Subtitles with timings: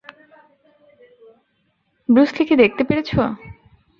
[2.09, 3.11] Bruce লি-কে দেখতে পেরেছ?